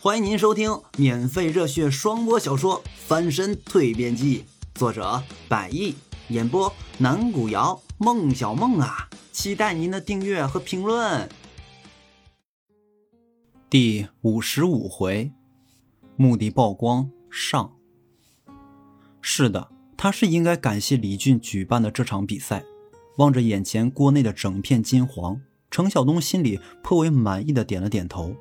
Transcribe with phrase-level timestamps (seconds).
[0.00, 4.44] 欢迎您收听免费热血双播小说《翻身蜕变记》，
[4.78, 5.92] 作者百亿，
[6.28, 11.28] 演播南古瑶、孟小梦啊，期待您的订阅和评论。
[13.68, 15.32] 第五十五回，
[16.14, 17.72] 目的曝光上。
[19.20, 22.62] 是的，他是应该感谢李俊举办的这场比赛。
[23.16, 25.40] 望着眼前锅内的整片金黄，
[25.72, 28.36] 程晓东心里颇为满意的点了点头。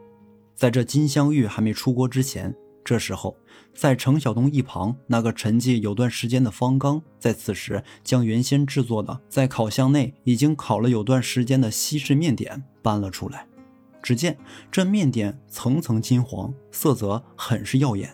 [0.58, 2.52] 在这金镶玉还没出锅之前，
[2.84, 3.38] 这时候，
[3.76, 13.46] 在程晓东一旁那个沉寂有段时间的方刚，在此时将原先制作的在烤箱内已经烤了有段时间的西式面点搬了出来。
[14.02, 14.36] 只见
[14.72, 18.10] 这面点层层金黄，色泽很是耀眼。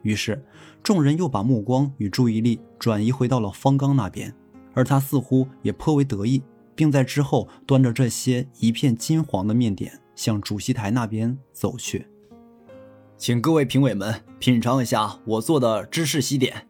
[0.00, 0.42] 于是，
[0.82, 4.34] 众人又把目光与注意力转移回到了方刚那边，
[4.72, 6.42] 而他似乎也颇为得意，
[6.74, 10.00] 并在之后端着这些一片金黄的面点。
[10.14, 12.06] 向主席台那边走去，
[13.16, 16.68] 请各位评委们品尝一下我做的芝士西点。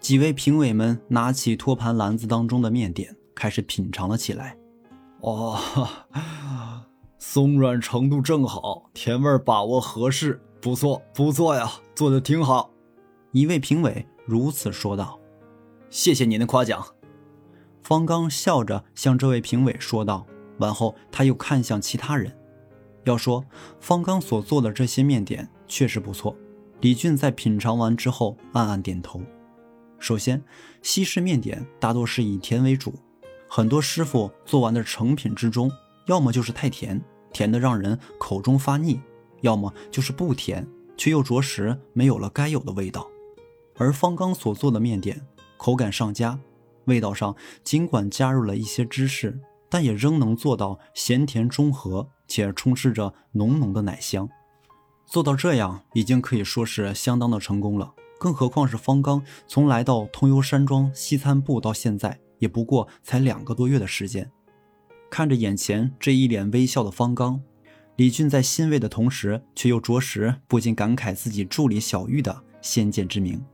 [0.00, 4.56] 几位评委们拿起托盘篮子当中的面点，开始品尝了起来。
[5.20, 5.56] 哦，
[7.18, 12.72] 松软程度正好，甜味把握合适，不错不错呀，做的挺好。
[13.30, 15.20] 一位评委如此说道
[15.88, 16.84] ：“谢谢您的夸奖。”
[17.80, 20.26] 方刚笑着向这位评委说道，
[20.58, 22.36] 完后他又看向其他人。
[23.04, 23.44] 要说
[23.80, 26.36] 方刚所做的这些面点确实不错，
[26.80, 29.20] 李俊在品尝完之后暗暗点头。
[29.98, 30.42] 首先，
[30.82, 32.94] 西式面点大多是以甜为主，
[33.48, 35.70] 很多师傅做完的成品之中，
[36.06, 37.00] 要么就是太甜，
[37.32, 39.00] 甜的让人口中发腻；
[39.40, 40.66] 要么就是不甜，
[40.96, 43.08] 却又着实没有了该有的味道。
[43.76, 45.24] 而方刚所做的面点，
[45.56, 46.38] 口感上佳，
[46.84, 52.08] 味道上尽管加入了一些芝士，但也仍能做到咸甜中和。
[52.32, 54.26] 且充斥着浓浓的奶香，
[55.04, 57.92] 做到这样已经可以说是相当的成功了。
[58.18, 64.32] 更何况是方刚从来到通幽山庄西餐部到现在，也不过才两个多月的时间。
[65.10, 67.42] 看着眼前这一脸微笑的方刚，
[67.96, 73.44] 李俊在欣慰的同时，却又着实不禁感慨自己助理小玉的先见之明。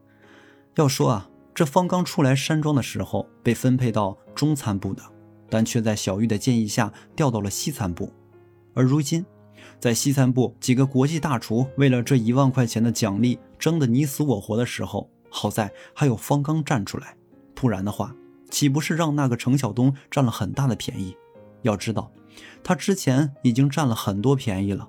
[0.76, 5.02] 要说啊，这方刚出来山庄的时候被分配到中餐部的，
[5.50, 8.12] 但却在小玉的建议下调到了西餐部。
[8.78, 9.26] 而如今，
[9.80, 17.16] 在西餐部几个国际大厨为了这一万块钱的奖励争得你死我活的时候，好在还有方刚站出来，
[17.56, 18.14] 不然的话，
[18.50, 21.16] 岂不是让那个程晓东占了很大的便宜？
[21.62, 22.08] 要知道，
[22.62, 24.88] 他之前已经占了很多便宜了。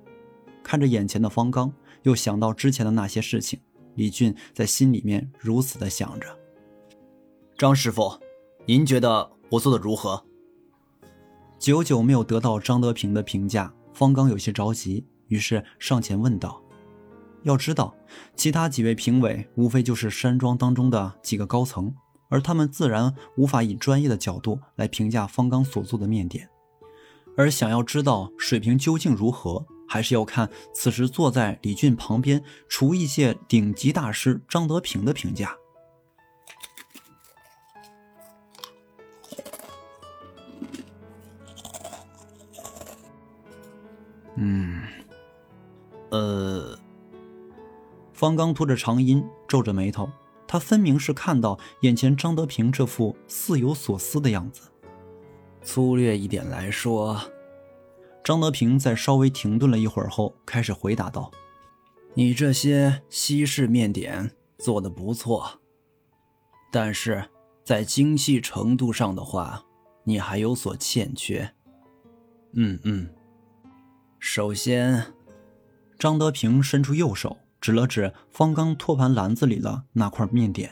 [0.61, 1.73] 看着眼前的方刚，
[2.03, 3.59] 又想到之前的那些事情，
[3.95, 6.27] 李俊在心里面如此的想着。
[7.57, 8.19] 张师傅，
[8.67, 10.23] 您觉得我做的如何？
[11.57, 13.73] 久久没有得到张德平的评价。
[13.99, 16.63] 方刚有些着急，于是上前问道
[17.43, 17.93] ：“要知道，
[18.33, 21.93] 其他几位评委无非就是山庄当中的几个高层，
[22.29, 26.49] 而他们自然无法以专业的角度来评价方刚所做的面点。
[27.35, 35.53] 而想要知道水平究竟如何，还是要看此时坐在李俊旁边厨艺界顶级大师张德平的评价。”
[46.09, 46.77] 呃，
[48.13, 50.09] 方刚拖着长音，皱着眉头，
[50.47, 54.69] 他分明是看到眼前张德平这副似有所思的样子。
[55.61, 57.19] 粗略一点来说，
[58.23, 61.29] 张德平在稍微停顿了一会儿后，开始回答道
[62.15, 65.59] ：“你这些西式面点做的不错，
[66.71, 67.29] 但是
[67.63, 69.63] 在精细程度上的话，
[70.03, 71.53] 你还有所欠缺。”
[72.53, 73.09] 嗯嗯。
[74.17, 75.13] 首先，
[75.99, 80.71] 张德平伸出右手，指了指方刚托盘篮子里的那块面点：“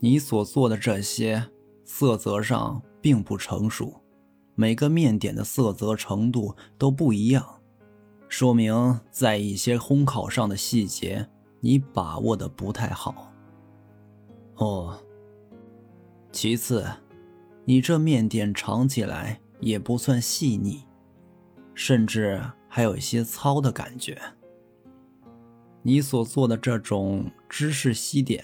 [0.00, 1.50] 你所做的这些
[1.84, 4.00] 色泽上并不成熟，
[4.54, 7.60] 每个面点的色泽程度都不一样，
[8.26, 11.28] 说明在一些烘烤上的细节
[11.60, 13.34] 你把握的不太好。
[14.54, 14.98] 哦，
[16.32, 16.86] 其次，
[17.66, 20.84] 你这面点尝起来也不算细腻。”
[21.74, 22.42] 甚至
[22.74, 24.18] 还有一些糙的感觉。
[25.82, 28.42] 你所做的这种芝士西点，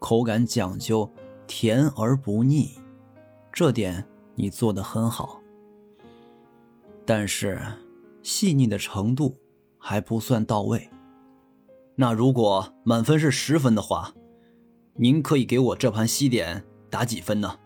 [0.00, 1.08] 口感讲究
[1.46, 2.72] 甜而不腻，
[3.52, 4.04] 这点
[4.34, 5.40] 你做的很好。
[7.06, 7.62] 但是
[8.20, 9.36] 细腻的程度
[9.78, 10.90] 还不算到位。
[11.94, 14.12] 那如果满分是十分的话，
[14.94, 17.56] 您可以给我这盘西点打几分呢？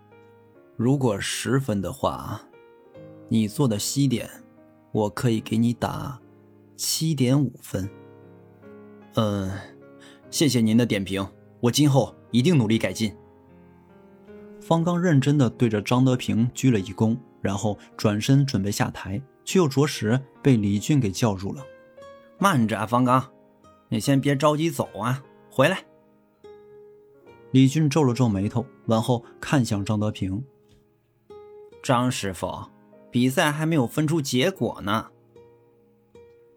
[0.77, 2.39] 如果十分的话，
[3.31, 4.29] 你做的西点。
[4.93, 6.21] 我可以给你打
[6.77, 7.89] 七点五分。
[9.15, 9.51] 嗯，
[10.31, 11.27] 谢谢您的点评，
[11.61, 13.15] 我今后一定努力改进。
[14.61, 21.65] 方刚认真的对着张德平鞠了一躬，然后转身准备下台，却又着实被李俊给叫住了。
[22.39, 23.29] 慢着啊，方刚，
[23.89, 25.85] 你先别着急走啊，回来。
[27.51, 30.43] 李俊皱了皱眉头，然后看向张德平
[31.83, 32.65] ：“张师傅，
[33.13, 35.11] 比赛还没有分出结果呢。”“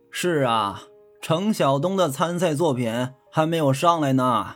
[0.10, 0.84] 是啊，
[1.22, 4.56] 程晓东的参赛作品还没有上来呢。”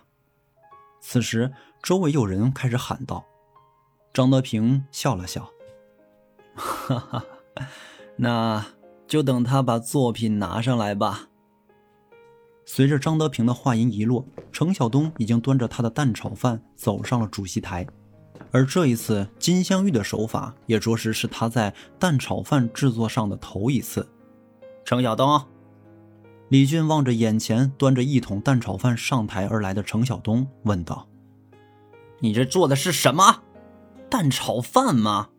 [1.02, 1.52] 此时，
[1.84, 3.26] 周围有人开始喊道。
[4.12, 5.52] 张德平笑了笑
[6.56, 7.26] ：“哈哈，
[8.16, 8.66] 那
[9.08, 11.28] 就等他把作品拿上来吧。”
[12.66, 17.86] 随着张德平的话音一落，程晓东已经端着他的蛋炒饭走上了主席台，
[18.52, 24.08] 而这一次金镶玉的手法也着实是他在蛋炒饭制作上的头一次。
[24.84, 25.46] 程晓东，
[26.50, 31.08] 李俊望着眼前端着一桶蛋炒饭上台而来的程晓东，问道
[32.20, 33.44] ：“你这做的是什么？
[34.10, 35.30] 蛋炒饭吗？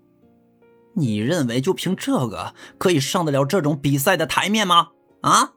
[0.94, 4.90] 你认为就凭这个可以上得了这种比赛的台面吗？
[5.22, 5.54] 啊？”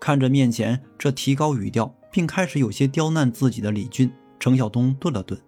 [0.00, 5.38] 看着面前这提高语调并开始有些刁难自己的李俊，程晓东顿了顿，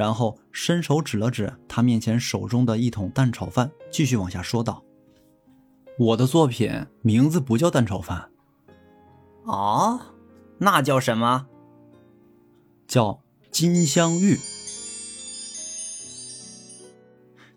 [0.00, 4.82] 然后伸手指了指他面前手中的一桶蛋炒饭，继续往下说道
[6.00, 8.30] ：“我的作品名字不叫蛋炒饭，
[9.44, 10.00] 哦，
[10.56, 11.48] 那叫什么？
[12.86, 13.20] 叫
[13.50, 14.38] 金镶玉。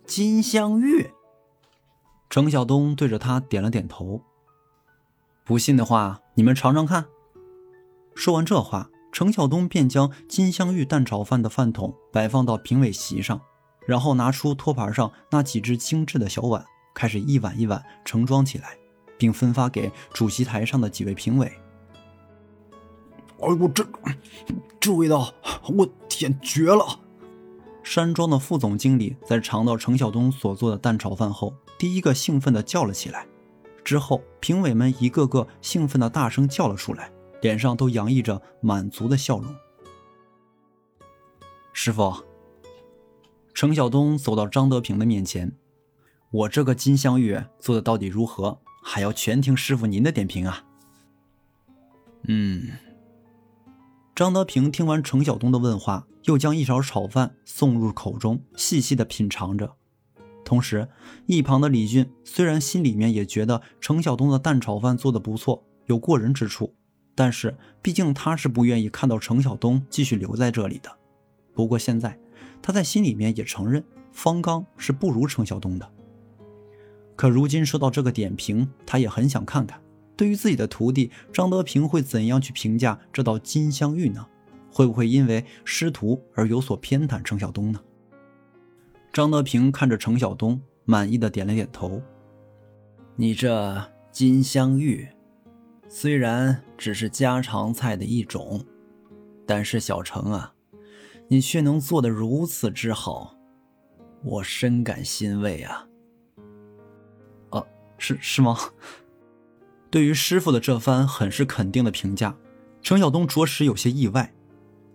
[0.05, 1.11] 金镶玉。”
[2.29, 4.21] 程晓东对着他点了点头。
[5.45, 7.05] 不信的话，你们尝尝看。
[8.15, 13.39] 说完这话，程晓东便将金镶玉蛋炒饭的饭桶摆放到评委席上，
[13.85, 16.65] 然后拿出托盘上那几只精致的小碗，
[16.95, 18.75] 开始一碗一碗盛装起来，
[19.15, 21.45] 并分发给主席台上的几位评委。
[23.39, 23.85] 哎呦，这
[24.79, 25.31] 这味道，
[25.77, 26.99] 我天，绝了！
[27.83, 33.27] 山庄的副总经理在尝到程晓东所做的蛋炒饭后，第一个兴奋地叫了起来。
[33.83, 37.11] 之后，评委们一个个兴奋的大声叫了出来，
[37.43, 39.53] 脸上都洋溢着满足的笑容。
[41.73, 42.23] 师傅，
[43.53, 45.51] 程晓东走到张德平的面前
[46.31, 48.59] ：“我这个金镶玉做的到底如何？
[48.81, 50.63] 还要全听师傅您的点评啊。”
[52.29, 52.71] 嗯。
[54.15, 59.75] 张德平听完程晓东的问话，又将一勺炒饭送入口中，细细的品尝着。
[60.45, 60.87] 同时，
[61.25, 66.73] 一旁的李俊虽然心里面也觉得程晓东的蛋炒饭做的不错，有过人之处，
[67.15, 70.89] 但是毕竟他是不愿意看到程晓东继续留在这里的。
[71.53, 72.17] 不过现在，
[72.61, 75.89] 他在心里面也承认方刚是不如程晓东的。
[77.15, 79.79] 可如今说到这个点评，他也很想看看，
[80.15, 84.25] 对于自己的徒弟张德平会怎样去评价这道金镶玉呢？
[84.71, 87.79] 会不会因为师徒而有所偏袒程晓东呢？
[89.11, 92.01] 张德平看着程晓东，满意的点了点头。
[93.15, 95.07] 你这金镶玉，
[95.95, 98.65] 虽然只是家常菜的一种，
[99.45, 100.51] 但是小程啊，
[101.27, 103.35] 你却能做得如此之好，
[104.23, 105.87] 我深感欣慰啊！
[107.51, 107.63] 啊，
[107.99, 108.57] 是是吗？
[109.91, 112.35] 对于师傅的这番很是肯定的评价，
[112.81, 114.33] 程晓东着实有些意外。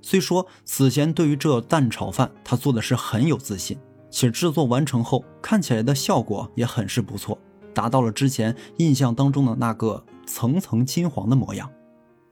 [0.02, 3.78] 虽说此前对于这蛋炒饭，他做的是很有自信。
[4.10, 7.38] 且制作完成后看起来的效果也很是不错，
[7.72, 10.04] 达到了之前印象当中的那个
[10.38, 11.68] 层层金黄的模样。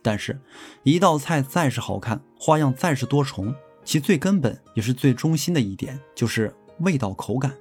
[0.00, 0.38] 但是，
[0.84, 3.52] 一道菜再是好看，花样再是多重，
[3.84, 7.52] 其最根本也是最中心的一点就是味道口感。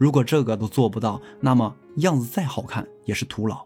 [0.00, 3.64] 如果这个都做不到，那么样子再好看也是徒劳。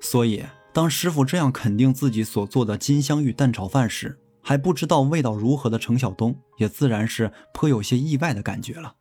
[0.00, 8.94] 所以，当师傅这样肯定自己所做的金镶玉蛋炒饭时，还不知道味道如何的程晓东，也自然是颇有些意外的感觉了。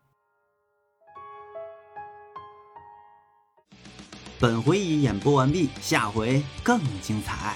[4.45, 7.55] 本回已演播完毕，下回更精彩。